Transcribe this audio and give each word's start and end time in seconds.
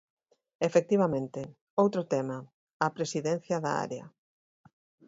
Efectivamente, 0.67 1.41
outro 1.83 2.01
tema, 2.13 2.37
a 2.85 2.87
presidencia 2.97 3.57
da 3.65 3.71
área. 3.85 4.05